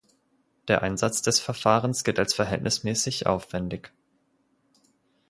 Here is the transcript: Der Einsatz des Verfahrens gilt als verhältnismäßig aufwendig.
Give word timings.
Der 0.67 0.81
Einsatz 0.81 1.21
des 1.21 1.39
Verfahrens 1.39 2.03
gilt 2.03 2.17
als 2.17 2.33
verhältnismäßig 2.33 3.27
aufwendig. 3.27 3.91